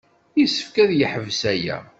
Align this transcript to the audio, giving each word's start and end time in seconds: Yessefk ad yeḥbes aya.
Yessefk 0.39 0.75
ad 0.83 0.91
yeḥbes 0.99 1.41
aya. 1.53 1.77